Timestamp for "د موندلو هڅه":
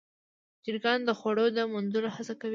1.57-2.33